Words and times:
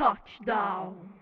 Touchdown. 0.00 1.19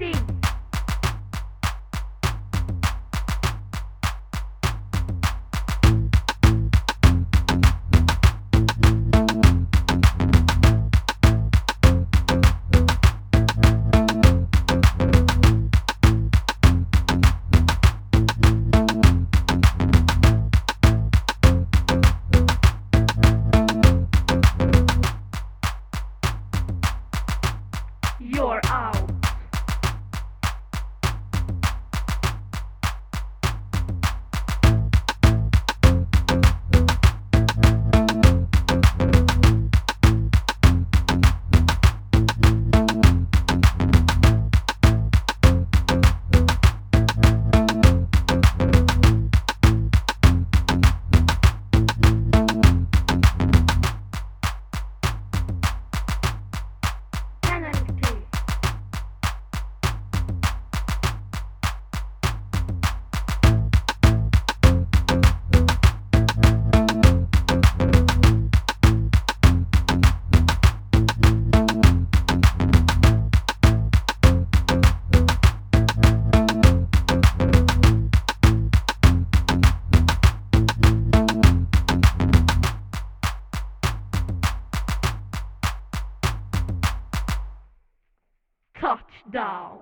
I 0.00 0.31
Touchdown. 89.24 89.78